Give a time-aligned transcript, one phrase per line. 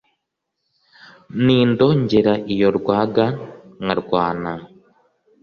[1.43, 3.25] Ntindo ngera iyo rwaga
[3.83, 4.53] nkarwana